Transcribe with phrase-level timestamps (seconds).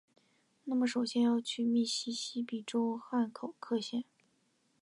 [0.63, 4.03] 那么首先要去密西西比州汉考克县！